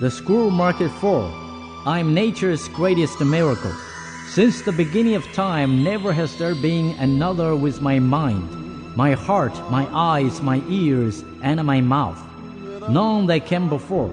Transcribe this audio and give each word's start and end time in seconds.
The 0.00 0.10
Scroll 0.10 0.48
Marked 0.48 0.90
4. 0.90 1.30
I'm 1.84 2.14
nature's 2.14 2.68
greatest 2.68 3.20
miracle. 3.20 3.74
Since 4.28 4.62
the 4.62 4.72
beginning 4.72 5.14
of 5.14 5.30
time, 5.34 5.84
never 5.84 6.10
has 6.10 6.38
there 6.38 6.54
been 6.54 6.96
another 6.98 7.54
with 7.54 7.82
my 7.82 7.98
mind, 7.98 8.96
my 8.96 9.12
heart, 9.12 9.52
my 9.70 9.86
eyes, 9.92 10.40
my 10.40 10.62
ears, 10.70 11.22
and 11.42 11.62
my 11.66 11.82
mouth. 11.82 12.18
None 12.88 13.26
that 13.26 13.44
came 13.44 13.68
before, 13.68 14.08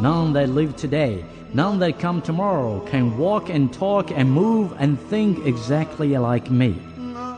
none 0.00 0.32
that 0.34 0.50
live 0.50 0.76
today, 0.76 1.24
none 1.52 1.80
that 1.80 1.98
come 1.98 2.22
tomorrow 2.22 2.78
can 2.86 3.18
walk 3.18 3.50
and 3.50 3.72
talk 3.72 4.12
and 4.12 4.30
move 4.30 4.72
and 4.78 4.96
think 4.96 5.44
exactly 5.44 6.16
like 6.18 6.52
me. 6.52 6.80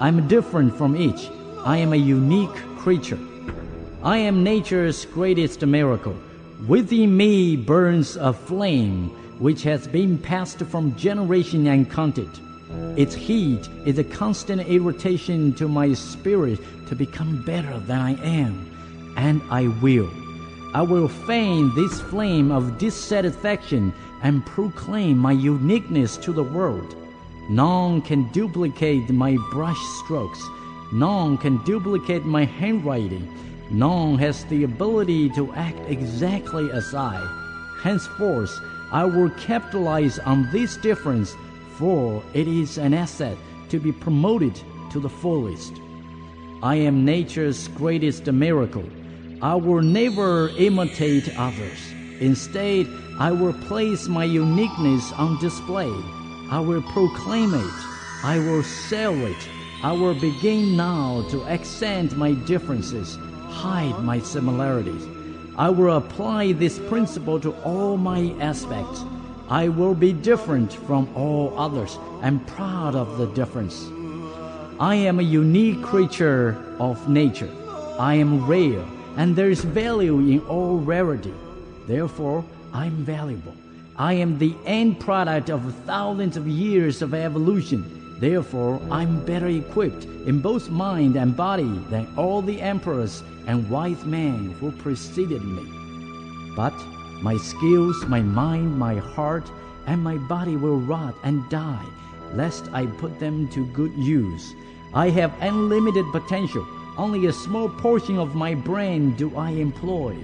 I'm 0.00 0.26
different 0.26 0.76
from 0.76 0.96
each. 0.96 1.30
I 1.64 1.76
am 1.76 1.92
a 1.92 2.04
unique 2.18 2.56
creature. 2.78 3.20
I 4.02 4.16
am 4.16 4.42
nature's 4.42 5.06
greatest 5.06 5.64
miracle. 5.64 6.16
Within 6.68 7.16
me 7.16 7.56
burns 7.56 8.14
a 8.14 8.32
flame 8.32 9.08
which 9.40 9.64
has 9.64 9.88
been 9.88 10.16
passed 10.16 10.60
from 10.60 10.94
generation 10.94 11.66
and 11.66 11.90
content. 11.90 12.40
Its 12.96 13.16
heat 13.16 13.68
is 13.84 13.98
a 13.98 14.04
constant 14.04 14.62
irritation 14.68 15.52
to 15.54 15.66
my 15.66 15.92
spirit 15.92 16.60
to 16.88 16.94
become 16.94 17.42
better 17.44 17.80
than 17.80 17.98
I 17.98 18.12
am, 18.24 19.14
and 19.16 19.42
I 19.50 19.66
will. 19.82 20.08
I 20.72 20.82
will 20.82 21.08
fan 21.08 21.74
this 21.74 22.00
flame 22.00 22.52
of 22.52 22.78
dissatisfaction 22.78 23.92
and 24.22 24.46
proclaim 24.46 25.18
my 25.18 25.32
uniqueness 25.32 26.16
to 26.18 26.32
the 26.32 26.44
world. 26.44 26.94
None 27.50 28.02
can 28.02 28.30
duplicate 28.30 29.10
my 29.10 29.36
brush 29.50 29.82
strokes. 30.04 30.40
None 30.92 31.38
can 31.38 31.56
duplicate 31.64 32.24
my 32.24 32.44
handwriting. 32.44 33.26
None 33.72 34.18
has 34.18 34.44
the 34.44 34.64
ability 34.64 35.30
to 35.30 35.52
act 35.54 35.80
exactly 35.88 36.70
as 36.70 36.94
I. 36.94 37.16
Henceforth, 37.82 38.60
I 38.92 39.04
will 39.04 39.30
capitalize 39.30 40.18
on 40.18 40.50
this 40.52 40.76
difference, 40.76 41.34
for 41.78 42.22
it 42.34 42.46
is 42.46 42.76
an 42.76 42.92
asset 42.92 43.38
to 43.70 43.80
be 43.80 43.90
promoted 43.90 44.60
to 44.90 45.00
the 45.00 45.08
fullest. 45.08 45.72
I 46.62 46.76
am 46.76 47.06
nature's 47.06 47.68
greatest 47.68 48.26
miracle. 48.26 48.84
I 49.40 49.54
will 49.54 49.80
never 49.80 50.50
imitate 50.50 51.34
others. 51.38 51.80
Instead, 52.20 52.86
I 53.18 53.32
will 53.32 53.54
place 53.54 54.06
my 54.06 54.24
uniqueness 54.24 55.12
on 55.14 55.40
display. 55.40 55.90
I 56.50 56.60
will 56.60 56.82
proclaim 56.82 57.54
it. 57.54 57.74
I 58.22 58.38
will 58.38 58.62
sell 58.62 59.14
it. 59.24 59.48
I 59.82 59.92
will 59.92 60.14
begin 60.14 60.76
now 60.76 61.26
to 61.30 61.42
accent 61.46 62.16
my 62.16 62.32
differences, 62.32 63.18
hide 63.52 63.98
my 64.02 64.18
similarities. 64.18 65.06
I 65.56 65.68
will 65.68 65.96
apply 65.96 66.52
this 66.52 66.78
principle 66.78 67.38
to 67.40 67.52
all 67.62 67.96
my 67.96 68.34
aspects. 68.40 69.04
I 69.48 69.68
will 69.68 69.94
be 69.94 70.12
different 70.12 70.72
from 70.72 71.14
all 71.14 71.52
others 71.58 71.98
and 72.22 72.46
proud 72.46 72.94
of 72.94 73.18
the 73.18 73.26
difference. 73.26 73.86
I 74.80 74.94
am 74.94 75.20
a 75.20 75.22
unique 75.22 75.82
creature 75.82 76.56
of 76.80 77.08
nature. 77.08 77.50
I 77.98 78.14
am 78.14 78.46
rare, 78.46 78.84
and 79.16 79.36
there 79.36 79.50
is 79.50 79.62
value 79.62 80.18
in 80.18 80.40
all 80.48 80.78
rarity. 80.78 81.34
Therefore, 81.86 82.44
I 82.72 82.86
am 82.86 83.04
valuable. 83.04 83.54
I 83.96 84.14
am 84.14 84.38
the 84.38 84.54
end 84.64 84.98
product 84.98 85.50
of 85.50 85.74
thousands 85.84 86.38
of 86.38 86.48
years 86.48 87.02
of 87.02 87.12
evolution. 87.12 88.01
Therefore, 88.22 88.80
I'm 88.88 89.24
better 89.24 89.48
equipped 89.48 90.04
in 90.04 90.38
both 90.38 90.70
mind 90.70 91.16
and 91.16 91.36
body 91.36 91.80
than 91.90 92.06
all 92.16 92.40
the 92.40 92.60
emperors 92.60 93.20
and 93.48 93.68
wise 93.68 94.04
men 94.04 94.52
who 94.60 94.70
preceded 94.70 95.42
me. 95.42 95.64
But 96.54 96.72
my 97.20 97.36
skills, 97.36 98.06
my 98.06 98.22
mind, 98.22 98.78
my 98.78 98.94
heart, 98.94 99.50
and 99.88 100.00
my 100.00 100.18
body 100.18 100.54
will 100.54 100.78
rot 100.78 101.16
and 101.24 101.50
die, 101.50 101.84
lest 102.32 102.72
I 102.72 102.86
put 102.86 103.18
them 103.18 103.48
to 103.48 103.66
good 103.72 103.92
use. 103.96 104.54
I 104.94 105.10
have 105.10 105.34
unlimited 105.40 106.06
potential. 106.12 106.64
Only 106.96 107.26
a 107.26 107.32
small 107.32 107.68
portion 107.70 108.18
of 108.18 108.36
my 108.36 108.54
brain 108.54 109.16
do 109.16 109.36
I 109.36 109.50
employ. 109.50 110.16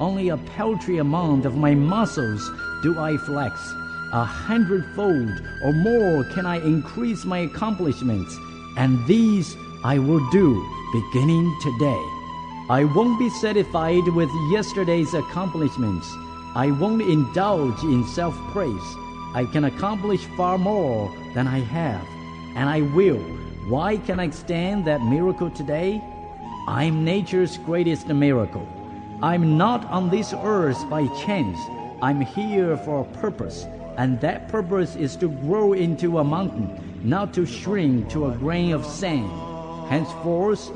Only 0.00 0.30
a 0.30 0.38
paltry 0.56 0.98
amount 0.98 1.46
of 1.46 1.56
my 1.56 1.72
muscles 1.72 2.50
do 2.82 2.98
I 2.98 3.16
flex. 3.16 3.74
A 4.14 4.24
hundredfold 4.24 5.42
or 5.64 5.72
more 5.72 6.22
can 6.22 6.46
I 6.46 6.64
increase 6.64 7.24
my 7.24 7.38
accomplishments, 7.38 8.38
and 8.76 9.04
these 9.08 9.56
I 9.82 9.98
will 9.98 10.24
do 10.30 10.64
beginning 10.92 11.52
today. 11.60 12.04
I 12.70 12.84
won't 12.94 13.18
be 13.18 13.28
satisfied 13.28 14.06
with 14.06 14.30
yesterday's 14.52 15.14
accomplishments. 15.14 16.06
I 16.54 16.70
won't 16.70 17.02
indulge 17.02 17.82
in 17.82 18.06
self 18.06 18.36
praise. 18.52 18.88
I 19.34 19.48
can 19.50 19.64
accomplish 19.64 20.24
far 20.36 20.58
more 20.58 21.12
than 21.34 21.48
I 21.48 21.58
have, 21.58 22.06
and 22.54 22.68
I 22.68 22.82
will. 22.82 23.18
Why 23.66 23.96
can 23.96 24.20
I 24.20 24.30
stand 24.30 24.84
that 24.84 25.02
miracle 25.02 25.50
today? 25.50 26.00
I'm 26.68 27.04
nature's 27.04 27.58
greatest 27.58 28.06
miracle. 28.06 28.68
I'm 29.24 29.58
not 29.58 29.84
on 29.86 30.08
this 30.08 30.32
earth 30.32 30.88
by 30.88 31.08
chance. 31.26 31.58
I'm 32.00 32.20
here 32.20 32.76
for 32.76 33.00
a 33.00 33.18
purpose, 33.18 33.66
and 33.96 34.20
that 34.20 34.48
purpose 34.48 34.96
is 34.96 35.16
to 35.16 35.28
grow 35.28 35.72
into 35.72 36.18
a 36.18 36.24
mountain, 36.24 37.00
not 37.04 37.32
to 37.34 37.46
shrink 37.46 38.08
to 38.10 38.26
a 38.26 38.36
grain 38.36 38.72
of 38.72 38.84
sand. 38.84 39.30
Henceforth, 39.88 40.70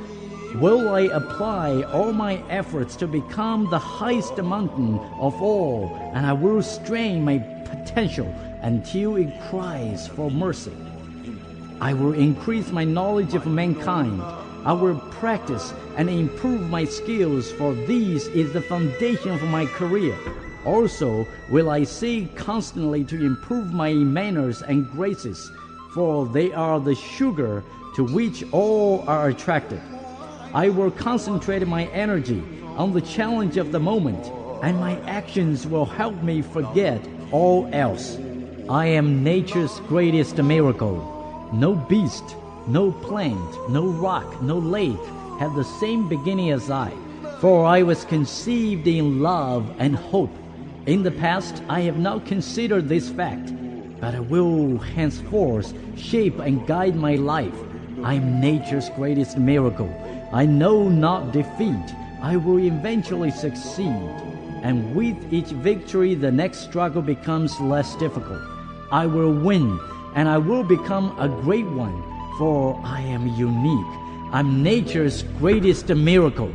will 0.56 0.88
I 0.88 1.02
apply 1.02 1.82
all 1.82 2.12
my 2.12 2.42
efforts 2.48 2.96
to 2.96 3.06
become 3.06 3.68
the 3.70 3.78
highest 3.78 4.36
mountain 4.38 4.98
of 5.20 5.40
all, 5.42 5.94
and 6.14 6.26
I 6.26 6.32
will 6.32 6.62
strain 6.62 7.24
my 7.24 7.38
potential 7.38 8.26
until 8.62 9.16
it 9.16 9.32
cries 9.48 10.08
for 10.08 10.30
mercy. 10.30 10.72
I 11.80 11.92
will 11.94 12.12
increase 12.12 12.70
my 12.70 12.84
knowledge 12.84 13.34
of 13.34 13.46
mankind. 13.46 14.20
I 14.64 14.72
will 14.72 14.98
practice 15.12 15.72
and 15.96 16.10
improve 16.10 16.68
my 16.68 16.84
skills, 16.84 17.52
for 17.52 17.74
this 17.74 18.26
is 18.28 18.52
the 18.52 18.60
foundation 18.62 19.30
of 19.30 19.42
my 19.44 19.66
career. 19.66 20.16
Also, 20.64 21.26
will 21.48 21.70
I 21.70 21.84
seek 21.84 22.36
constantly 22.36 23.04
to 23.04 23.24
improve 23.24 23.72
my 23.72 23.92
manners 23.92 24.62
and 24.62 24.90
graces, 24.90 25.50
for 25.94 26.26
they 26.26 26.52
are 26.52 26.80
the 26.80 26.94
sugar 26.94 27.62
to 27.96 28.04
which 28.04 28.44
all 28.52 29.04
are 29.08 29.28
attracted. 29.28 29.80
I 30.54 30.68
will 30.68 30.90
concentrate 30.90 31.66
my 31.66 31.86
energy 31.86 32.42
on 32.76 32.92
the 32.92 33.00
challenge 33.00 33.56
of 33.56 33.72
the 33.72 33.80
moment, 33.80 34.30
and 34.62 34.78
my 34.78 34.98
actions 35.02 35.66
will 35.66 35.84
help 35.84 36.22
me 36.22 36.42
forget 36.42 37.00
all 37.32 37.68
else. 37.72 38.18
I 38.68 38.86
am 38.86 39.24
nature's 39.24 39.80
greatest 39.80 40.36
miracle. 40.38 41.50
No 41.52 41.74
beast, 41.74 42.36
no 42.66 42.92
plant, 42.92 43.70
no 43.70 43.86
rock, 43.86 44.42
no 44.42 44.58
lake 44.58 44.98
have 45.38 45.54
the 45.54 45.64
same 45.64 46.08
beginning 46.08 46.50
as 46.50 46.70
I, 46.70 46.92
for 47.40 47.64
I 47.64 47.82
was 47.82 48.04
conceived 48.04 48.86
in 48.86 49.20
love 49.20 49.74
and 49.78 49.96
hope. 49.96 50.30
In 50.88 51.02
the 51.02 51.10
past, 51.10 51.62
I 51.68 51.82
have 51.82 51.98
not 51.98 52.24
considered 52.24 52.88
this 52.88 53.10
fact, 53.10 53.52
but 54.00 54.14
I 54.14 54.20
will 54.20 54.78
henceforth 54.78 55.74
shape 55.98 56.38
and 56.38 56.66
guide 56.66 56.96
my 56.96 57.16
life. 57.16 57.52
I 58.02 58.14
am 58.14 58.40
nature's 58.40 58.88
greatest 58.96 59.36
miracle. 59.36 59.90
I 60.32 60.46
know 60.46 60.88
not 60.88 61.30
defeat. 61.30 61.94
I 62.22 62.36
will 62.36 62.58
eventually 62.58 63.30
succeed. 63.30 64.00
And 64.62 64.96
with 64.96 65.30
each 65.30 65.48
victory, 65.48 66.14
the 66.14 66.32
next 66.32 66.60
struggle 66.60 67.02
becomes 67.02 67.60
less 67.60 67.94
difficult. 67.96 68.40
I 68.90 69.04
will 69.04 69.34
win, 69.34 69.78
and 70.14 70.26
I 70.26 70.38
will 70.38 70.64
become 70.64 71.14
a 71.20 71.28
great 71.28 71.66
one, 71.66 72.02
for 72.38 72.80
I 72.82 73.02
am 73.02 73.26
unique. 73.36 73.94
I'm 74.32 74.62
nature's 74.62 75.22
greatest 75.38 75.90
miracle. 75.90 76.50